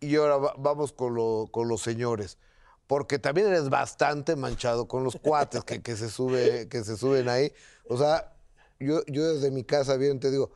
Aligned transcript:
y 0.00 0.16
ahora 0.16 0.36
va- 0.36 0.54
vamos 0.58 0.92
con, 0.92 1.14
lo- 1.14 1.48
con 1.50 1.68
los 1.68 1.80
señores. 1.82 2.38
Porque 2.86 3.18
también 3.18 3.48
eres 3.48 3.68
bastante 3.68 4.34
manchado 4.34 4.88
con 4.88 5.04
los 5.04 5.16
cuates 5.16 5.62
que, 5.64 5.82
que 5.82 5.94
se, 5.96 6.08
sube, 6.08 6.68
que 6.68 6.82
se 6.84 6.96
suben 6.96 7.28
ahí. 7.28 7.52
O 7.88 7.98
sea, 7.98 8.32
yo, 8.80 9.02
yo 9.06 9.34
desde 9.34 9.50
mi 9.50 9.62
casa 9.64 9.96
bien 9.96 10.18
te 10.20 10.30
digo, 10.30 10.50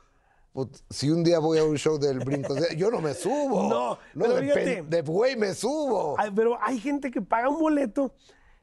si 0.88 1.10
un 1.10 1.24
día 1.24 1.38
voy 1.40 1.58
a 1.58 1.64
un 1.64 1.76
show 1.76 1.98
del 1.98 2.20
brinco, 2.20 2.54
yo 2.76 2.90
no 2.90 3.00
me 3.02 3.12
subo. 3.14 3.68
No, 3.68 3.98
no 4.14 4.24
pero 4.24 4.34
de, 4.36 4.42
fíjate. 4.42 4.82
de 4.82 5.02
güey 5.02 5.36
me 5.36 5.54
subo. 5.54 6.14
Ay, 6.18 6.30
pero 6.34 6.58
hay 6.62 6.78
gente 6.80 7.10
que 7.10 7.20
paga 7.20 7.48
un 7.50 7.58
boleto, 7.58 8.14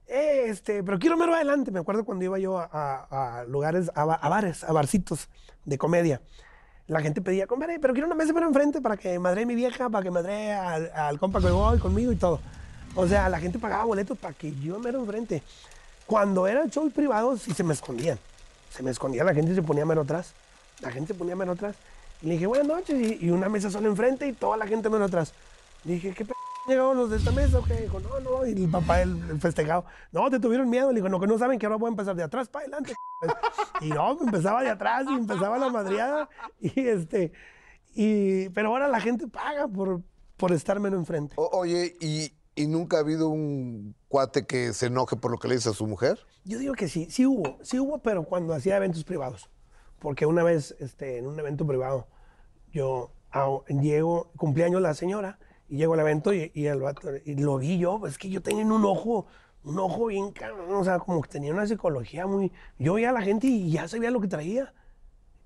eh, 0.08 0.46
este, 0.48 0.84
pero 0.84 0.98
quiero 0.98 1.16
mero 1.18 1.36
adelante. 1.36 1.70
Me 1.70 1.80
acuerdo 1.80 2.04
cuando 2.06 2.26
iba 2.26 2.40
yo 2.40 2.58
a, 2.58 2.66
a- 2.72 3.40
a 3.42 3.44
lugares, 3.46 3.92
a, 3.94 4.02
a 4.02 4.30
bares, 4.30 4.64
a 4.64 4.72
barcitos 4.72 5.30
de 5.66 5.78
comedia. 5.78 6.22
La 6.90 7.02
gente 7.02 7.22
pedía, 7.22 7.46
compadre, 7.46 7.78
pero 7.80 7.94
quiero 7.94 8.08
una 8.08 8.16
mesa 8.16 8.34
para 8.34 8.48
enfrente 8.48 8.82
para 8.82 8.98
que 8.98 9.20
madre 9.20 9.46
mi 9.46 9.54
vieja, 9.54 9.90
para 9.90 10.04
que 10.04 10.10
madre 10.10 10.54
al, 10.54 11.20
compa 11.20 11.40
que 11.40 11.52
voy 11.52 11.78
conmigo 11.78 12.12
y 12.12 12.16
todo. 12.16 12.40
O 12.96 13.08
sea, 13.08 13.30
la 13.30 13.40
gente 13.40 13.60
pagaba 13.60 13.84
boletos 13.84 14.18
para 14.18 14.34
que 14.34 14.52
yo 14.56 14.80
mero 14.80 15.00
enfrente. 15.00 15.44
Cuando 16.08 16.48
eran 16.48 16.68
shows 16.72 16.92
privados, 16.92 17.44
sí 17.44 17.54
se 17.54 17.64
me 17.64 17.76
escondían. 17.76 18.18
Se 18.72 18.82
me 18.82 18.90
escondía, 18.90 19.24
la 19.24 19.36
gente 19.36 19.54
se 19.54 19.62
ponía 19.62 19.86
mero 19.86 20.02
atrás. 20.02 20.34
La 20.82 20.90
gente 20.90 21.14
se 21.14 21.20
ponía 21.20 21.36
mero 21.36 21.52
atrás. 21.52 21.76
Y 22.24 22.26
le 22.26 22.34
dije, 22.34 22.48
buenas 22.48 22.66
noches, 22.66 23.22
y, 23.22 23.30
una 23.30 23.50
mesa 23.50 23.70
sola 23.70 23.88
enfrente 23.88 24.26
y 24.28 24.34
toda 24.34 24.58
la 24.58 24.66
gente 24.66 24.90
mero 24.90 25.06
atrás. 25.06 25.34
Dije, 25.84 26.12
¿qué 26.16 26.26
p 26.26 26.34
llegaron 26.68 26.98
los 26.98 27.10
de 27.10 27.18
esta 27.18 27.32
mesa? 27.32 27.60
o 27.60 27.64
qué?" 27.64 27.76
Dijo, 27.82 28.00
no, 28.00 28.20
no. 28.20 28.46
Y 28.46 28.52
el 28.64 28.70
papá, 28.70 29.02
el, 29.02 29.18
el 29.30 29.40
festejado, 29.40 29.86
no, 30.12 30.30
te 30.30 30.40
tuvieron 30.40 30.70
miedo. 30.70 30.90
Le 30.92 30.96
digo, 30.96 31.10
no, 31.10 31.20
que 31.20 31.28
no 31.28 31.38
saben 31.38 31.60
que 31.60 31.66
ahora 31.66 31.78
voy 31.78 31.88
a 31.88 31.92
empezar 31.92 32.16
de 32.16 32.24
atrás 32.24 32.50
para 32.50 32.64
adelante. 32.66 32.94
y 33.82 33.90
no, 33.90 34.18
empezaba 34.22 34.64
de 34.64 34.70
atrás 34.70 35.06
y 35.10 35.14
empezaba 35.14 35.58
la 35.58 35.70
madreada. 35.70 36.30
Y 36.60 36.80
este, 36.88 37.32
y, 37.94 38.50
pero 38.50 38.70
ahora 38.70 38.88
la 38.88 39.00
gente 39.02 39.28
paga 39.28 39.68
por, 39.68 40.02
por 40.38 40.52
estar 40.52 40.80
menos 40.80 41.00
enfrente. 41.00 41.34
O- 41.38 41.50
oye, 41.54 41.96
¿y, 42.00 42.34
y 42.56 42.68
nunca 42.68 42.98
ha 42.98 43.00
habido 43.02 43.30
un 43.30 43.96
cuate 44.08 44.46
que 44.46 44.74
se 44.74 44.88
enoje 44.88 45.16
por 45.16 45.32
lo 45.32 45.38
que 45.38 45.48
le 45.48 45.56
dice 45.56 45.70
a 45.70 45.74
su 45.74 45.88
mujer? 45.88 46.20
Yo 46.46 46.60
digo 46.60 46.74
que 46.74 46.88
sí, 46.88 47.08
sí 47.12 47.26
hubo, 47.26 47.58
sí 47.62 47.80
hubo, 47.80 48.00
pero 48.00 48.24
cuando 48.24 48.54
hacía 48.54 48.78
eventos 48.78 49.04
privados. 49.04 49.50
Porque 50.00 50.26
una 50.26 50.44
vez, 50.44 50.76
este, 50.80 51.18
en 51.18 51.28
un 51.28 51.38
evento 51.40 51.68
privado, 51.68 52.08
yo 52.72 53.12
ah, 53.32 53.50
llego, 53.68 54.32
cumpleaños 54.38 54.82
la 54.82 54.94
señora, 54.94 55.40
y 55.70 55.78
llego 55.78 55.94
al 55.94 56.00
evento 56.02 56.34
y, 56.34 56.52
y 56.54 56.66
el 56.66 56.80
vato- 56.82 57.12
y 57.24 57.36
lo 57.36 57.58
vi 57.58 57.78
yo, 57.78 58.06
es 58.08 58.18
que 58.18 58.30
yo 58.30 58.42
tenía 58.42 58.66
un 58.66 58.84
ojo, 58.86 59.28
un 59.64 59.80
ojo 59.80 60.08
bien 60.08 60.32
cabrón, 60.32 60.74
o 60.74 60.84
sea, 60.84 61.00
como 61.00 61.22
que 61.22 61.30
tenía 61.30 61.54
una 61.54 61.68
psicología 61.68 62.26
muy... 62.28 62.52
Yo 62.78 62.96
veía 62.96 63.10
a 63.10 63.14
la 63.14 63.22
gente 63.22 63.48
y 63.48 63.72
ya 63.72 63.88
sabía 63.88 64.12
lo 64.12 64.20
que 64.22 64.28
traía. 64.28 64.74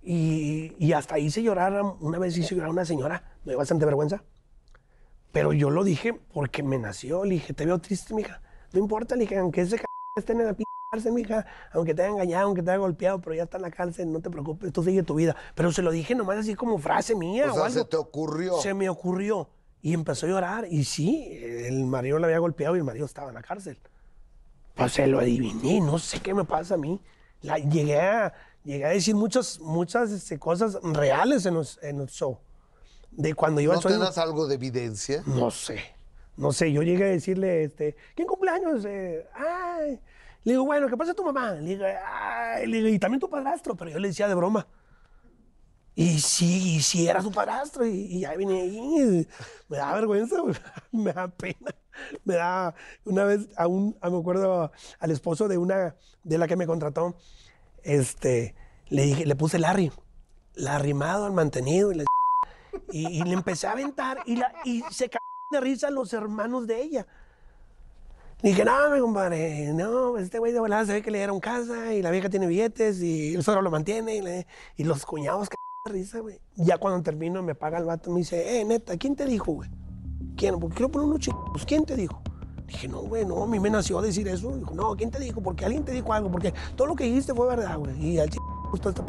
Y, 0.02 0.76
y 0.80 0.92
hasta 0.94 1.18
hice 1.18 1.42
llorar, 1.42 1.82
una 2.02 2.20
vez 2.20 2.38
hice 2.38 2.56
llorar 2.56 2.70
a 2.70 2.74
una 2.74 2.86
señora, 2.86 3.24
me 3.46 3.52
dio 3.52 3.58
bastante 3.58 3.86
vergüenza. 3.86 4.24
Pero 5.32 5.54
yo 5.54 5.70
lo 5.70 5.84
dije 5.84 6.14
porque 6.34 6.62
me 6.62 6.78
nació. 6.78 7.24
Le 7.26 7.36
dije, 7.36 7.54
te 7.54 7.66
veo 7.66 7.80
triste, 7.80 8.14
mija. 8.14 8.42
No 8.74 8.80
importa, 8.80 9.16
le 9.16 9.22
dije, 9.22 9.38
aunque 9.38 9.62
ese 9.62 9.78
c 9.78 9.84
esté 10.18 10.34
en 10.34 10.46
la 10.46 10.54
p 10.54 10.64
cárcel, 10.92 11.14
mija, 11.14 11.46
aunque 11.72 11.96
te 11.96 12.04
haya 12.04 12.12
engañado, 12.12 12.46
aunque 12.46 12.62
te 12.62 12.70
haya 12.70 12.78
golpeado, 12.78 13.20
pero 13.22 13.36
ya 13.36 13.44
está 13.44 13.58
en 13.58 13.64
la 13.64 13.72
cárcel, 13.72 14.12
no 14.12 14.20
te 14.20 14.30
preocupes, 14.30 14.72
tú 14.72 14.84
sigue 14.84 15.02
tu 15.04 15.16
vida. 15.16 15.36
Pero 15.56 15.72
se 15.72 15.82
lo 15.82 15.90
dije 15.90 16.14
nomás 16.14 16.38
así 16.38 16.54
como 16.54 16.78
frase 16.78 17.16
mía 17.16 17.46
O 17.48 17.52
o, 17.52 17.54
sea, 17.56 17.66
algo. 17.66 17.80
se 17.80 17.86
te 17.86 17.98
ocurrió. 17.98 18.58
Se 18.60 18.74
me 18.76 18.90
ocurrió. 18.90 19.50
Y 19.84 19.94
empezó 19.94 20.26
a 20.26 20.30
llorar. 20.30 20.66
Y 20.70 20.86
sí, 20.86 21.28
el 21.42 21.84
marido 21.86 22.18
la 22.18 22.26
había 22.28 22.40
golpeado 22.40 22.76
y 22.76 22.80
el 22.80 22.86
marido 22.86 23.06
estaba 23.06 23.28
en 23.28 23.36
la 23.36 23.44
cárcel. 23.44 23.78
Pues 24.74 24.94
se 24.94 25.06
lo 25.06 25.20
adiviné, 25.20 25.80
no 25.82 26.00
sé 26.00 26.20
qué 26.20 26.34
me 26.34 26.46
pasa 26.46 26.74
a 26.74 26.78
mí. 26.78 27.00
La- 27.42 27.60
llegué, 27.60 28.00
a, 28.00 28.34
llegué 28.64 28.86
a 28.86 28.90
decir 28.90 29.14
muchas, 29.14 29.60
muchas 29.60 30.10
este, 30.10 30.40
cosas 30.40 30.80
reales 30.82 31.46
en 31.46 31.54
los, 31.54 31.78
en 31.84 32.00
los 32.00 32.10
show. 32.12 32.40
De 33.12 33.36
cuando 33.36 33.62
iba 33.62 33.76
¿No 33.76 33.82
tendrás 33.82 34.18
algo 34.18 34.48
de 34.48 34.56
evidencia? 34.56 35.22
No 35.28 35.52
sé. 35.52 35.80
No 36.38 36.52
sé, 36.52 36.72
yo 36.72 36.82
llegué 36.82 37.04
a 37.04 37.08
decirle, 37.08 37.66
este, 37.66 37.96
¿quién 38.16 38.28
cumpleaños? 38.28 38.84
Eh, 38.86 39.28
ay. 39.36 40.00
Le 40.46 40.54
digo, 40.54 40.66
bueno, 40.66 40.88
¿qué 40.88 40.98
pasa 40.98 41.14
tu 41.14 41.24
mamá? 41.24 41.52
Le 41.54 41.70
digo, 41.72 41.86
ay. 41.86 42.66
Le 42.66 42.78
digo, 42.78 42.88
y 42.90 42.98
también 42.98 43.20
tu 43.20 43.30
padrastro, 43.30 43.76
pero 43.76 43.92
yo 43.92 44.00
le 44.00 44.08
decía 44.08 44.28
de 44.28 44.34
broma. 44.34 44.66
Y 45.96 46.20
sí, 46.20 46.76
y 46.78 46.82
sí 46.82 47.08
era 47.08 47.22
su 47.22 47.32
padrastro, 47.32 47.86
y, 47.86 47.92
y 47.92 48.20
ya 48.22 48.36
venía 48.36 48.64
ahí. 48.64 48.78
y 48.78 49.28
Me 49.70 49.78
da 49.78 49.94
vergüenza, 49.94 50.38
me 50.92 51.14
da 51.14 51.28
pena. 51.28 51.72
Me 52.26 52.36
da, 52.36 52.74
una 53.06 53.24
vez, 53.26 53.48
a 53.56 53.68
un, 53.68 53.96
a- 54.02 54.10
me 54.10 54.18
acuerdo 54.20 54.72
al 55.00 55.12
esposo 55.12 55.48
de 55.48 55.58
una, 55.60 55.96
de 56.24 56.38
la 56.40 56.48
que 56.48 56.56
me 56.56 56.66
contrató, 56.66 57.16
este, 57.84 58.56
le 58.90 59.04
dije, 59.04 59.26
le 59.28 59.36
puse 59.36 59.60
Larry, 59.60 59.92
la 60.56 60.76
arrimado, 60.78 61.28
el 61.28 61.34
mantenido, 61.34 61.92
y 61.92 61.96
le 61.96 62.06
y, 62.92 63.08
y 63.20 63.24
le 63.24 63.34
empecé 63.34 63.68
a 63.68 63.74
aventar 63.74 64.20
y, 64.26 64.38
la, 64.38 64.52
y 64.64 64.82
se 64.90 65.10
cagaron 65.10 65.28
de 65.52 65.60
risa 65.62 65.92
los 65.92 66.12
hermanos 66.14 66.66
de 66.68 66.82
ella. 66.82 67.08
Le 68.42 68.50
dije, 68.50 68.66
no, 68.66 68.90
mi 68.90 69.00
compadre, 69.00 69.72
no, 69.74 70.18
este 70.18 70.38
güey 70.40 70.52
de 70.52 70.60
volada 70.60 70.86
se 70.86 70.94
ve 70.94 71.02
que 71.02 71.12
le 71.12 71.20
dieron 71.20 71.40
casa 71.40 71.94
y 71.94 72.02
la 72.02 72.12
vieja 72.12 72.30
tiene 72.30 72.46
billetes 72.48 73.02
y 73.02 73.36
el 73.36 73.44
suegro 73.44 73.62
lo 73.62 73.72
mantiene 73.72 74.16
y, 74.18 74.22
le- 74.22 74.48
y 74.76 74.84
los 74.84 75.06
cuñados 75.06 75.50
de 75.50 75.56
risa, 75.92 76.20
güey. 76.22 76.40
Ya 76.56 76.78
cuando 76.78 77.04
termino 77.04 77.44
me 77.44 77.56
paga 77.56 77.78
el 77.78 77.84
vato 77.84 78.10
me 78.10 78.20
dice, 78.20 78.62
eh, 78.62 78.64
neta, 78.64 78.96
¿quién 78.96 79.18
te 79.18 79.26
dijo, 79.26 79.52
güey? 79.52 79.70
¿Quién? 80.38 80.58
Porque 80.58 80.78
quiero 80.78 80.90
poner 80.90 81.10
unos 81.10 81.20
chicos. 81.20 81.66
¿Quién 81.68 81.84
te 81.84 81.98
dijo? 81.98 82.22
Dije, 82.68 82.88
no, 82.88 83.02
güey, 83.02 83.26
no, 83.26 83.44
a 83.44 83.48
mí 83.48 83.60
me 83.60 83.70
nació 83.70 84.00
decir 84.02 84.26
eso. 84.30 84.56
Dijo, 84.56 84.74
no, 84.74 84.96
¿quién 84.96 85.12
te 85.12 85.20
dijo? 85.20 85.42
Porque 85.42 85.66
alguien 85.66 85.84
te 85.84 85.92
dijo 85.92 86.14
algo, 86.14 86.32
porque 86.32 86.54
todo 86.78 86.88
lo 86.88 86.96
que 86.96 87.04
dijiste 87.04 87.34
fue 87.34 87.48
verdad, 87.48 87.78
güey. 87.78 88.02
Y 88.02 88.18
al 88.20 88.30
chico 88.30 88.68
gustó 88.72 88.90
esta 88.90 89.04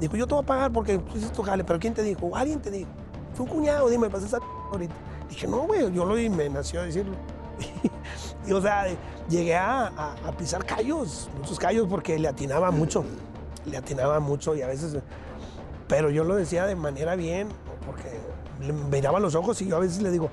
Dijo, 0.00 0.16
yo 0.16 0.26
te 0.26 0.34
voy 0.34 0.42
a 0.42 0.46
pagar 0.46 0.72
porque 0.72 0.98
tú 0.98 1.16
hiciste 1.16 1.36
tu 1.36 1.42
jale, 1.44 1.62
pero 1.62 1.78
¿quién 1.78 1.94
te 1.94 2.02
dijo? 2.02 2.34
Alguien 2.34 2.60
te 2.60 2.72
dijo. 2.72 2.90
Fue 3.34 3.46
un 3.46 3.52
cuñado, 3.52 3.88
dime, 3.88 4.10
pasa 4.10 4.26
esa 4.26 4.40
ahorita. 4.72 4.94
Dije, 5.28 5.46
no, 5.46 5.58
güey, 5.68 5.92
yo 5.92 6.04
lo 6.04 6.16
vi, 6.16 6.28
me 6.28 6.48
nació 6.48 6.82
decirlo. 6.82 7.14
y, 8.48 8.52
o 8.52 8.60
sea, 8.60 8.86
llegué 9.28 9.54
a- 9.54 9.86
a 10.26 10.32
pisar 10.36 10.66
callos, 10.66 11.30
muchos 11.38 11.60
callos, 11.60 11.86
porque 11.88 12.18
le 12.18 12.26
atinaba 12.26 12.72
mucho. 12.72 13.04
Le 13.66 13.76
atinaba 13.76 14.18
mucho 14.18 14.56
y 14.56 14.62
a 14.62 14.66
veces. 14.66 14.98
Pero 15.88 16.10
yo 16.10 16.24
lo 16.24 16.34
decía 16.34 16.66
de 16.66 16.76
manera 16.76 17.14
bien, 17.16 17.48
porque 17.84 18.18
le 18.60 18.72
miraba 18.72 19.20
los 19.20 19.34
ojos 19.34 19.60
y 19.62 19.68
yo 19.68 19.76
a 19.76 19.80
veces 19.80 20.02
le 20.02 20.10
digo, 20.10 20.30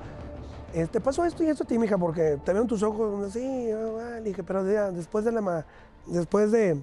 eh, 0.74 0.88
te 0.90 1.02
pasó 1.02 1.26
esto 1.26 1.44
y 1.44 1.48
esto 1.48 1.64
a 1.64 1.68
ti, 1.68 1.78
mija, 1.78 1.98
porque 1.98 2.40
te 2.44 2.54
veo 2.54 2.62
en 2.62 2.68
tus 2.68 2.82
ojos, 2.84 3.34
sí, 3.34 3.70
ah, 3.72 3.98
ah", 4.00 4.20
le 4.20 4.30
dije, 4.30 4.44
pero 4.44 4.64
después 4.64 5.26
de 5.26 5.32
la 5.34 5.42
ma- 5.42 5.66
después 6.06 6.52
de, 6.52 6.82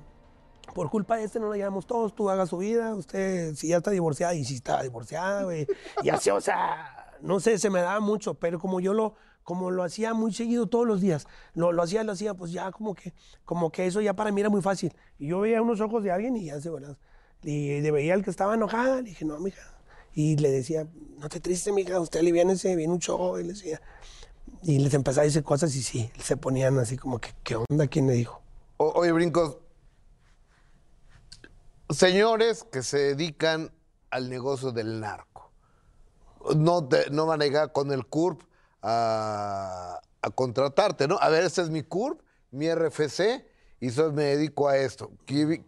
por 0.75 0.91
culpa 0.91 1.17
de 1.17 1.25
este 1.25 1.41
no 1.41 1.49
la 1.49 1.57
llevamos 1.57 1.87
todos, 1.87 2.15
tú 2.15 2.29
hagas 2.29 2.51
su 2.51 2.59
vida, 2.59 2.95
usted 2.95 3.55
si 3.55 3.69
ya 3.69 3.79
está 3.79 3.91
divorciada 3.91 4.35
y 4.35 4.45
si 4.45 4.57
está 4.57 4.83
divorciada, 4.83 5.45
güey, 5.45 5.67
y 6.03 6.11
así, 6.11 6.29
o 6.29 6.41
sea, 6.41 7.15
no 7.23 7.41
sé, 7.41 7.59
se 7.59 7.71
me 7.71 7.81
daba 7.81 8.01
mucho, 8.01 8.35
pero 8.35 8.59
como 8.59 8.81
yo 8.81 8.93
lo, 8.93 9.15
como 9.43 9.71
lo 9.71 9.83
hacía 9.83 10.13
muy 10.13 10.35
seguido 10.35 10.67
todos 10.67 10.87
los 10.87 11.01
días, 11.01 11.27
lo, 11.55 11.73
lo 11.73 11.83
hacía, 11.83 12.05
lo 12.05 12.13
hacía, 12.13 12.35
pues 12.35 12.53
ya 12.53 12.71
como 12.71 12.95
que, 12.95 13.15
como 13.47 13.71
que 13.71 13.87
eso 13.87 14.03
ya 14.03 14.13
para 14.13 14.31
mí 14.31 14.43
era 14.43 14.51
muy 14.51 14.61
fácil. 14.61 14.93
Y 15.19 15.29
yo 15.29 15.41
veía 15.41 15.63
unos 15.63 15.81
ojos 15.81 16.03
de 16.03 16.13
alguien 16.13 16.37
y 16.37 16.45
ya 16.45 16.61
se, 16.61 16.69
¿verdad? 16.69 16.99
Y 17.43 17.81
le 17.81 17.91
veía 17.91 18.15
al 18.15 18.25
que 18.25 18.31
estaba 18.31 18.55
enojada, 18.55 18.97
le 18.97 19.03
dije, 19.11 19.25
no, 19.25 19.39
mija. 19.39 19.63
Y 20.15 20.37
le 20.37 20.51
decía, 20.51 20.87
no 21.19 21.29
te 21.29 21.41
triste, 21.41 21.73
mija, 21.73 22.01
usted 22.01 22.21
aliviánese, 22.21 22.75
viene 22.75 22.93
un 22.95 22.99
show, 22.99 23.39
y 23.39 23.43
le 23.45 23.53
decía. 23.53 23.81
Y 24.63 24.79
les 24.81 24.93
empezaba 24.95 25.23
a 25.23 25.27
decir 25.27 25.45
cosas 25.45 25.75
y 25.77 25.83
sí, 25.83 26.11
se 26.21 26.37
ponían 26.37 26.79
así 26.79 26.97
como 26.97 27.21
que, 27.21 27.31
¿qué 27.45 27.57
onda? 27.57 27.87
¿Quién 27.87 28.07
le 28.09 28.15
dijo? 28.15 28.43
O- 28.79 28.93
oye, 28.97 29.13
Brincos, 29.13 29.59
señores 31.91 32.65
que 32.65 32.83
se 32.83 32.99
dedican 32.99 33.71
al 34.11 34.29
negocio 34.31 34.73
del 34.73 35.01
narco, 35.01 35.53
no, 36.57 36.87
te- 36.89 37.11
no 37.11 37.27
van 37.27 37.43
a 37.43 37.45
llegar 37.45 37.73
con 37.73 37.93
el 37.93 38.07
CURP 38.07 38.43
a, 38.83 40.01
contratarte, 40.35 41.09
¿no? 41.09 41.19
A 41.21 41.29
ver, 41.31 41.45
este 41.45 41.63
es 41.63 41.71
mi 41.71 41.83
CURP, 41.83 42.21
mi 42.51 42.67
RFC, 42.69 43.47
y 43.81 43.91
soy, 43.91 44.13
me 44.13 44.25
dedico 44.25 44.69
a 44.69 44.77
esto. 44.77 45.11
¿Qué- 45.25 45.65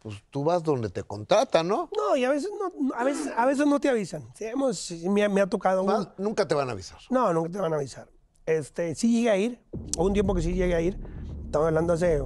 Pues 0.00 0.16
tú 0.30 0.44
vas 0.44 0.62
donde 0.62 0.90
te 0.90 1.02
contratan, 1.02 1.66
¿no? 1.66 1.88
No, 1.96 2.16
y 2.16 2.24
a 2.24 2.30
veces 2.30 2.50
no, 2.58 2.94
a 2.94 3.02
veces, 3.04 3.32
a 3.36 3.46
veces 3.46 3.66
no 3.66 3.80
te 3.80 3.88
avisan. 3.88 4.22
Sí, 4.34 4.44
hemos- 4.44 4.92
me, 5.10 5.24
ha- 5.24 5.28
me 5.28 5.40
ha 5.40 5.46
tocado. 5.48 5.82
un- 5.82 6.08
nunca 6.18 6.46
te 6.46 6.54
van 6.54 6.68
a 6.68 6.72
avisar. 6.72 6.98
No, 7.10 7.32
nunca 7.32 7.50
te 7.50 7.58
van 7.58 7.72
a 7.72 7.76
avisar. 7.76 8.08
Este, 8.46 8.94
sí 8.94 9.10
llegué 9.12 9.30
a 9.30 9.36
ir, 9.36 9.60
hubo 9.96 10.06
un 10.06 10.12
tiempo 10.12 10.34
que 10.34 10.42
sí 10.42 10.52
llegué 10.54 10.74
a 10.74 10.80
ir. 10.80 10.98
Estaba 11.44 11.66
hablando 11.68 11.92
hace 11.94 12.22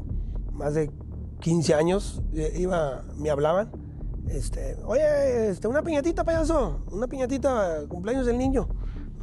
más 0.52 0.74
de 0.74 0.90
15 1.40 1.74
años, 1.74 2.20
eh, 2.34 2.52
iba, 2.58 3.02
me 3.16 3.30
hablaban. 3.30 3.70
Este, 4.28 4.76
oye, 4.84 5.48
este, 5.50 5.66
una 5.66 5.82
piñatita, 5.82 6.22
payaso, 6.24 6.84
una 6.92 7.06
piñatita, 7.08 7.86
cumpleaños 7.88 8.26
del 8.26 8.38
niño. 8.38 8.68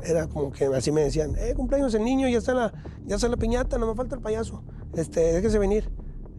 Era 0.03 0.27
como 0.27 0.51
que 0.51 0.65
así 0.65 0.91
me 0.91 1.01
decían, 1.01 1.35
eh, 1.38 1.53
cumpleaños 1.56 1.94
del 1.94 2.03
niño, 2.03 2.27
ya 2.27 2.38
está 2.39 2.53
la, 2.53 2.74
ya 3.06 3.15
está 3.15 3.27
la 3.27 3.38
piñata, 3.38 3.77
no 3.77 3.88
me 3.88 3.95
falta 3.95 4.15
el 4.15 4.21
payaso. 4.21 4.63
Este, 4.94 5.19
déjese 5.33 5.59
venir. 5.59 5.89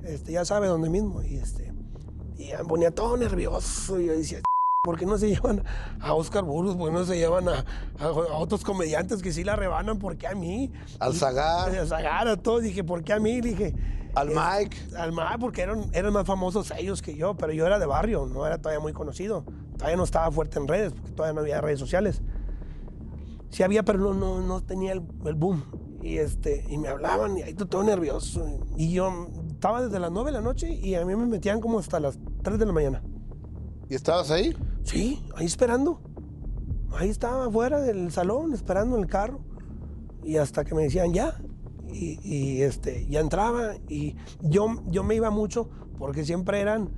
Este, 0.03 0.33
ya 0.33 0.45
sabe 0.45 0.67
dónde 0.67 0.89
mismo. 0.91 1.23
Y 1.23 1.37
este, 1.37 1.70
y 2.49 2.53
me 2.57 2.65
ponía 2.65 2.91
todo 2.91 3.17
nervioso. 3.17 3.99
Y 4.01 4.07
yo 4.07 4.13
decía, 4.13 4.41
¿por 4.83 4.99
qué 4.99 5.07
no 5.07 5.19
se 5.19 5.29
llevan 5.29 5.63
a 6.01 6.15
Oscar 6.15 6.45
Burgos? 6.45 6.77
¿Por 6.77 6.91
qué 6.91 6.95
no 6.99 7.05
se 7.05 7.17
llevan 7.19 7.49
a, 7.49 7.65
a- 7.99 8.05
a 8.05 8.37
otros 8.39 8.65
comediantes 8.65 9.23
que 9.23 9.33
sí 9.33 9.45
la 9.45 9.57
rebanan? 9.57 9.99
¿Por 9.99 10.17
qué 10.17 10.27
a 10.27 10.35
mí? 10.35 10.71
Al 10.99 11.15
Zagar. 11.15 11.75
Al 11.75 11.87
Zagar, 11.87 12.29
a 12.29 12.37
todos. 12.37 12.63
Dije, 12.63 12.83
¿por 12.85 13.03
qué 13.05 13.13
a 13.13 13.21
mí? 13.21 13.41
Dije. 13.41 13.75
Al 14.15 14.31
es- 14.31 14.35
Mike. 14.37 14.77
Al 14.97 15.13
Mike, 15.13 15.39
porque 15.41 15.63
eran, 15.63 15.85
eran 15.93 16.13
más 16.13 16.27
famosos 16.27 16.73
ellos 16.77 17.01
que 17.03 17.15
yo, 17.15 17.35
pero 17.37 17.53
yo 17.53 17.67
era 17.67 17.79
de 17.79 17.87
barrio, 17.87 18.27
no 18.27 18.47
era 18.47 18.59
todavía 18.59 18.81
muy 18.81 18.93
conocido. 18.93 19.45
Todavía 19.77 19.97
no 19.97 20.05
estaba 20.05 20.31
fuerte 20.33 20.59
en 20.59 20.67
redes, 20.67 20.93
porque 20.93 21.11
todavía 21.13 21.35
no 21.35 21.41
había 21.41 21.61
redes 21.61 21.79
sociales. 21.79 22.21
sí 23.51 23.63
había, 23.63 23.85
pero 23.85 23.99
no, 23.99 24.15
no, 24.15 24.41
no 24.41 24.63
tenía 24.63 24.93
el, 24.93 25.03
el 25.25 25.35
boom. 25.35 25.63
Y, 26.03 26.17
este, 26.19 26.65
y 26.69 26.79
me 26.79 26.89
hablaban 26.89 27.37
y 27.37 27.43
ahí 27.43 27.53
todo 27.55 27.83
nervioso. 27.83 28.59
Y 28.77 28.91
yo 28.93 29.29
estaba 29.51 29.83
desde 29.83 29.99
las 29.99 30.11
9 30.11 30.31
de 30.31 30.39
la 30.39 30.41
noche 30.43 30.73
y 30.73 30.95
a 30.95 31.05
mí 31.05 31.15
me 31.15 31.27
metían 31.27 31.61
como 31.61 31.79
hasta 31.79 32.01
las 32.01 32.19
3 32.43 32.59
de 32.59 32.67
la 32.67 32.73
mañana. 32.73 33.03
¿Y 33.89 33.95
estabas 33.95 34.31
ahí? 34.31 34.57
Sí, 34.83 35.25
ahí 35.35 35.47
esperando. 35.47 36.01
Ahí 36.93 37.09
estaba 37.09 37.47
afuera 37.47 37.81
del 37.81 38.11
salón 38.13 38.53
esperando 38.53 38.97
en 38.97 39.03
el 39.03 39.09
carro. 39.09 39.41
Y 40.25 40.37
hasta 40.37 40.65
que 40.65 40.75
me 40.75 40.83
decían 40.83 41.13
ya. 41.13 41.41
Y, 41.89 42.19
y, 42.23 42.63
este, 42.63 43.07
ya 43.09 43.21
entraba. 43.21 43.77
Y 43.89 44.17
yo, 44.43 44.83
yo 44.87 45.03
me 45.03 45.15
iba 45.15 45.31
mucho 45.31 45.71
porque 45.99 46.25
siempre 46.25 46.61
eran, 46.61 46.91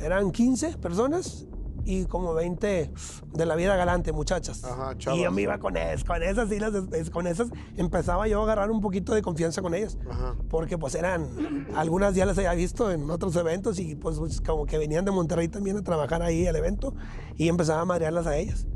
eran 0.00 0.30
15 0.30 0.78
personas 0.78 1.47
y 1.88 2.04
como 2.04 2.34
20 2.34 2.92
de 3.32 3.46
la 3.46 3.54
vida 3.56 3.74
galante, 3.76 4.12
muchachas. 4.12 4.62
Ajá, 4.62 4.94
y 5.14 5.22
yo 5.22 5.32
me 5.32 5.40
iba 5.42 5.58
con 5.58 5.76
esas, 5.78 6.04
con 6.04 6.22
esas, 6.22 6.50
sí, 6.50 6.58
las, 6.60 6.74
es- 6.92 7.08
con 7.10 7.26
esas 7.26 7.48
empezaba 7.76 8.28
yo 8.28 8.40
a 8.40 8.44
agarrar 8.44 8.70
un 8.70 8.82
poquito 8.82 9.14
de 9.14 9.22
confianza 9.22 9.62
con 9.62 9.74
ellas. 9.74 9.96
Ajá. 10.10 10.36
Porque 10.50 10.76
pues 10.76 10.94
eran, 10.94 11.66
algunas 11.74 12.14
ya 12.14 12.26
las 12.26 12.36
había 12.36 12.52
visto 12.52 12.90
en 12.92 13.08
otros 13.10 13.34
eventos 13.36 13.78
y 13.78 13.94
pues, 13.94 14.18
pues, 14.18 14.40
como 14.42 14.66
que 14.66 14.76
venían 14.76 15.06
de 15.06 15.10
Monterrey 15.12 15.48
también 15.48 15.78
a 15.78 15.82
trabajar 15.82 16.22
ahí 16.22 16.46
al 16.46 16.56
evento 16.56 16.94
y 17.36 17.48
empezaba 17.48 17.80
a 17.80 17.84
madrearlas 17.86 18.26
a 18.26 18.36
ellas. 18.36 18.66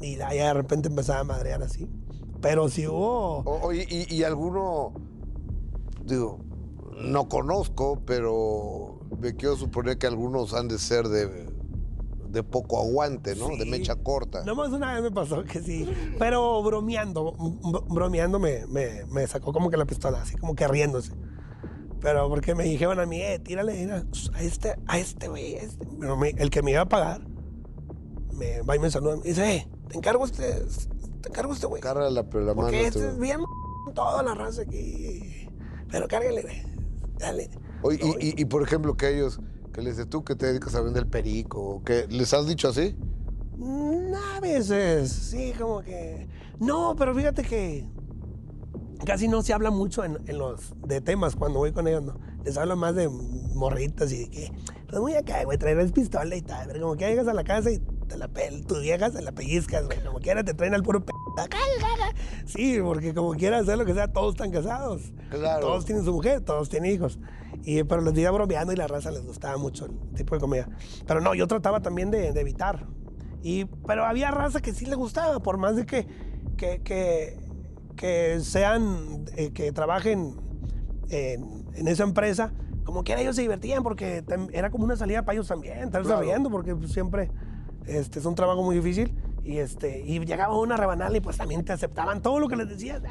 Y 0.00 0.20
ahí 0.20 0.38
de 0.38 0.54
repente 0.54 0.88
empezaba 0.88 1.20
a 1.20 1.24
madrear 1.24 1.62
así. 1.64 1.88
Pero 2.40 2.68
si 2.68 2.86
hubo... 2.86 3.38
O- 3.38 3.66
Oye, 3.66 3.86
y, 3.90 4.14
y 4.14 4.22
alguno, 4.24 4.92
digo, 6.04 6.38
no 7.00 7.28
conozco, 7.28 8.00
pero 8.06 9.00
me 9.20 9.34
quiero 9.34 9.56
suponer 9.56 9.98
que 9.98 10.06
algunos 10.06 10.54
han 10.54 10.68
de 10.68 10.78
ser 10.78 11.08
de, 11.08 11.26
de 12.32 12.42
poco 12.42 12.78
aguante, 12.80 13.36
¿no? 13.36 13.48
De 13.56 13.64
mecha 13.66 13.94
corta. 13.96 14.42
Nomás 14.44 14.70
una 14.70 14.94
vez 14.94 15.02
me 15.02 15.10
pasó 15.10 15.44
que 15.44 15.60
sí. 15.60 15.88
Pero 16.18 16.62
bromeando, 16.62 17.34
bro- 17.34 17.84
bromeando 17.88 18.38
me, 18.38 18.66
me, 18.66 19.04
me 19.06 19.26
sacó 19.26 19.52
como 19.52 19.70
que 19.70 19.76
la 19.76 19.84
pistola, 19.84 20.22
así 20.22 20.36
como 20.36 20.54
que 20.54 20.66
riéndose. 20.66 21.12
Pero 22.00 22.28
porque 22.28 22.54
me 22.54 22.64
dijeron 22.64 22.98
a 22.98 23.06
mí, 23.06 23.20
eh, 23.20 23.38
tírale 23.38 23.74
mira, 23.74 24.04
a 24.34 24.42
este, 24.42 24.74
a 24.86 24.98
este 24.98 25.28
güey, 25.28 25.54
este. 25.54 25.86
Pero 26.00 26.16
me- 26.16 26.30
el 26.30 26.50
que 26.50 26.62
me 26.62 26.72
iba 26.72 26.80
a 26.80 26.88
pagar, 26.88 27.20
me 28.32 28.62
va 28.62 28.74
y 28.76 28.78
me 28.78 28.90
saluda. 28.90 29.16
Me 29.16 29.22
dice, 29.22 29.54
eh, 29.56 29.68
te 29.88 29.96
encargo 29.98 30.24
este, 30.24 30.64
te 31.20 31.28
encargo 31.28 31.52
este 31.52 31.66
güey. 31.66 31.80
Carga 31.82 32.10
la, 32.10 32.22
la 32.22 32.22
mano. 32.22 32.54
Porque 32.54 32.86
este 32.86 32.98
este 32.98 33.10
es 33.10 33.18
bien 33.18 33.40
toda 33.94 34.22
la 34.22 34.34
raza 34.34 34.62
aquí. 34.62 35.48
Pero 35.90 36.08
cárgale, 36.08 36.42
güey. 36.42 36.62
Dale. 37.18 37.50
Oye, 37.82 37.98
y, 38.20 38.28
y- 38.28 38.34
y, 38.36 38.44
por 38.46 38.62
ejemplo, 38.62 38.96
que 38.96 39.14
ellos, 39.14 39.38
que 39.72 39.80
les 39.82 39.96
dices 39.96 40.10
tú 40.10 40.24
que 40.24 40.34
te 40.34 40.46
dedicas 40.46 40.74
a 40.74 40.80
vender 40.80 41.06
perico, 41.06 41.82
que 41.84 42.06
les 42.08 42.32
has 42.34 42.46
dicho 42.46 42.68
así. 42.68 42.94
Mm, 43.56 44.14
A 44.36 44.40
veces, 44.40 45.10
sí, 45.10 45.52
como 45.58 45.80
que. 45.82 46.28
No, 46.58 46.94
pero 46.96 47.14
fíjate 47.14 47.42
que 47.42 47.88
casi 49.04 49.28
no 49.28 49.42
se 49.42 49.52
habla 49.52 49.70
mucho 49.70 50.04
en, 50.04 50.18
en 50.26 50.38
los 50.38 50.74
de 50.86 51.00
temas 51.00 51.34
cuando 51.36 51.58
voy 51.58 51.72
con 51.72 51.88
ellos, 51.88 52.02
¿no? 52.02 52.20
Les 52.44 52.56
hablo 52.56 52.76
más 52.76 52.94
de 52.94 53.08
morritas 53.08 54.12
y 54.12 54.18
de 54.24 54.30
que, 54.30 54.52
pues 54.88 55.00
muy 55.00 55.14
acá, 55.14 55.44
güey, 55.44 55.58
traerás 55.58 55.92
pistola 55.92 56.34
y 56.36 56.42
tal, 56.42 56.66
pero 56.68 56.80
como 56.82 56.96
que 56.96 57.06
llegas 57.08 57.28
a 57.28 57.34
la 57.34 57.44
casa 57.44 57.70
y 57.70 57.78
te 58.08 58.16
la 58.16 58.28
pel, 58.28 58.66
tu 58.66 58.78
vieja 58.80 59.10
se 59.10 59.22
la 59.22 59.32
pellizcas, 59.32 59.86
güey, 59.86 60.02
como 60.04 60.18
quiera 60.18 60.44
te 60.44 60.54
traen 60.54 60.74
al 60.74 60.82
puro 60.82 61.04
p. 61.04 61.12
Sí, 62.46 62.78
porque 62.82 63.14
como 63.14 63.32
quiera 63.32 63.58
hacer 63.58 63.78
lo 63.78 63.84
que 63.84 63.94
sea, 63.94 64.08
todos 64.12 64.34
están 64.34 64.50
casados. 64.50 65.12
Claro. 65.30 65.60
Todos 65.60 65.84
tienen 65.86 66.04
su 66.04 66.12
mujer, 66.12 66.40
todos 66.42 66.68
tienen 66.68 66.92
hijos. 66.92 67.18
Y, 67.64 67.84
pero 67.84 68.00
los 68.02 68.16
iba 68.18 68.30
bromeando 68.30 68.72
y 68.72 68.76
la 68.76 68.88
raza 68.88 69.10
les 69.10 69.24
gustaba 69.24 69.56
mucho 69.56 69.86
el 69.86 69.92
tipo 70.14 70.34
de 70.34 70.40
comida. 70.40 70.68
Pero 71.06 71.20
no, 71.20 71.34
yo 71.34 71.46
trataba 71.46 71.80
también 71.80 72.10
de, 72.10 72.32
de 72.32 72.40
evitar. 72.40 72.86
Y, 73.42 73.64
pero 73.86 74.04
había 74.04 74.30
raza 74.30 74.60
que 74.60 74.72
sí 74.72 74.86
le 74.86 74.94
gustaba, 74.96 75.40
por 75.40 75.58
más 75.58 75.76
de 75.76 75.86
que, 75.86 76.06
que, 76.56 76.80
que, 76.82 77.38
que 77.96 78.40
sean, 78.40 79.24
eh, 79.36 79.50
que 79.52 79.72
trabajen 79.72 80.36
en, 81.10 81.64
en 81.74 81.88
esa 81.88 82.04
empresa, 82.04 82.52
como 82.84 83.04
quiera 83.04 83.20
ellos 83.20 83.36
se 83.36 83.42
divertían 83.42 83.82
porque 83.82 84.24
era 84.52 84.70
como 84.70 84.84
una 84.84 84.96
salida 84.96 85.22
para 85.24 85.34
ellos 85.34 85.46
también, 85.48 85.78
estarse 85.78 86.06
Claro. 86.08 86.22
riendo 86.22 86.50
porque 86.50 86.74
pues, 86.74 86.92
siempre 86.92 87.30
este, 87.86 88.18
es 88.18 88.24
un 88.26 88.34
trabajo 88.34 88.62
muy 88.62 88.76
difícil. 88.76 89.14
Y, 89.44 89.58
este, 89.58 90.00
y 90.06 90.20
llegaba 90.24 90.56
una 90.56 90.76
rebanada 90.76 91.16
y 91.16 91.20
pues 91.20 91.36
también 91.36 91.64
te 91.64 91.72
aceptaban 91.72 92.22
todo 92.22 92.38
lo 92.38 92.48
que 92.48 92.54
les 92.54 92.68
decías, 92.68 93.02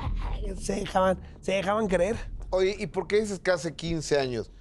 se 0.57 0.75
dejaban, 0.75 1.17
se 1.41 1.51
dejaban 1.53 1.87
creer. 1.87 2.15
Oye, 2.51 2.75
¿y 2.77 2.87
por 2.87 3.07
qué 3.07 3.21
dices 3.21 3.39
que 3.39 3.51
hace 3.51 3.75
15 3.75 4.19
años 4.19 4.51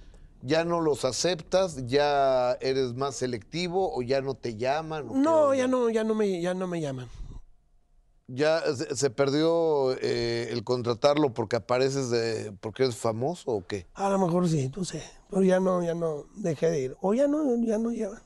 ya 0.41 0.63
no 0.63 0.79
los 0.79 1.05
aceptas, 1.05 1.85
ya 1.87 2.53
eres 2.61 2.93
más 2.95 3.15
selectivo 3.15 3.93
o 3.93 4.01
ya 4.01 4.21
no 4.21 4.33
te 4.33 4.55
llaman? 4.55 5.09
o 5.09 5.15
No, 5.15 5.53
ya 5.53 5.67
no, 5.67 5.89
ya 5.89 6.03
no 6.03 6.15
me, 6.15 6.41
ya 6.41 6.53
no 6.53 6.67
me 6.67 6.79
llaman. 6.79 7.09
¿Ya 8.27 8.61
se, 8.73 8.95
se 8.95 9.09
perdió 9.09 9.91
eh, 9.99 10.47
el 10.51 10.63
contratarlo 10.63 11.33
porque 11.33 11.57
apareces 11.57 12.09
de, 12.09 12.53
porque 12.61 12.83
eres 12.83 12.95
famoso 12.95 13.51
o 13.51 13.67
qué? 13.67 13.87
A 13.93 14.09
lo 14.09 14.19
mejor 14.19 14.47
sí, 14.47 14.71
no 14.75 14.85
sé. 14.85 15.03
Pero 15.29 15.43
ya 15.43 15.59
no, 15.59 15.83
ya 15.83 15.93
no 15.93 16.23
dejé 16.35 16.69
de 16.71 16.81
ir. 16.81 16.97
O 17.01 17.13
ya 17.13 17.27
no, 17.27 17.43
ya 17.65 17.77
no 17.77 17.91
llevan. 17.91 18.21